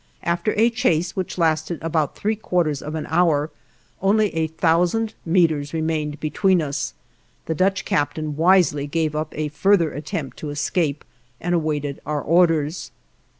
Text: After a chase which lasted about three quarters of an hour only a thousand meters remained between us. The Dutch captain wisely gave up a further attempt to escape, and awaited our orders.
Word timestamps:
After 0.23 0.55
a 0.57 0.71
chase 0.71 1.15
which 1.15 1.37
lasted 1.37 1.77
about 1.83 2.15
three 2.15 2.35
quarters 2.35 2.81
of 2.81 2.95
an 2.95 3.05
hour 3.07 3.51
only 4.01 4.33
a 4.35 4.47
thousand 4.47 5.13
meters 5.27 5.75
remained 5.75 6.19
between 6.19 6.59
us. 6.59 6.95
The 7.45 7.53
Dutch 7.53 7.85
captain 7.85 8.35
wisely 8.35 8.87
gave 8.87 9.15
up 9.15 9.31
a 9.37 9.49
further 9.49 9.93
attempt 9.93 10.37
to 10.37 10.49
escape, 10.49 11.05
and 11.39 11.53
awaited 11.53 12.01
our 12.03 12.19
orders. 12.23 12.89